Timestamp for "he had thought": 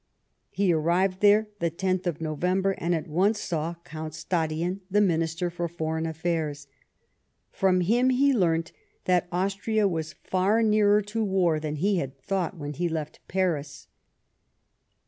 11.75-12.57